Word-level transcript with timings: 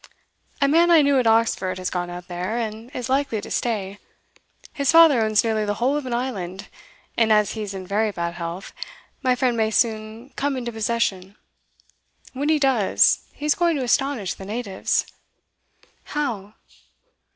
A 0.59 0.67
man 0.67 0.89
I 0.89 1.03
knew 1.03 1.19
at 1.19 1.27
Oxford 1.27 1.77
has 1.77 1.91
gone 1.91 2.09
out 2.09 2.27
there, 2.27 2.57
and 2.57 2.89
is 2.95 3.07
likely 3.07 3.39
to 3.39 3.51
stay. 3.51 3.99
His 4.73 4.91
father 4.91 5.21
owns 5.21 5.43
nearly 5.43 5.63
the 5.63 5.75
whole 5.75 5.95
of 5.95 6.07
an 6.07 6.13
island; 6.15 6.69
and 7.17 7.31
as 7.31 7.51
he's 7.51 7.75
in 7.75 7.85
very 7.85 8.09
bad 8.09 8.33
health, 8.33 8.73
my 9.21 9.35
friend 9.35 9.55
may 9.55 9.69
soon 9.69 10.31
come 10.35 10.57
into 10.57 10.71
possession. 10.71 11.35
When 12.33 12.49
he 12.49 12.57
does, 12.57 13.27
he's 13.33 13.53
going 13.53 13.77
to 13.77 13.83
astonish 13.83 14.33
the 14.33 14.45
natives.' 14.45 15.05
'How? 16.05 16.55